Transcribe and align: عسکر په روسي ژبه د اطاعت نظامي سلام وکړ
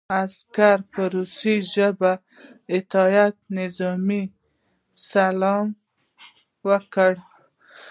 عسکر 0.21 0.77
په 0.91 1.01
روسي 1.13 1.55
ژبه 1.73 2.11
د 2.19 2.23
اطاعت 2.77 3.35
نظامي 3.57 4.23
سلام 5.11 5.67
وکړ 6.67 7.13